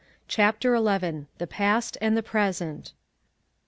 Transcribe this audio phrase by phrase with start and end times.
[0.27, 2.93] CHAPTER XL THE PAST AND THE PRESENT.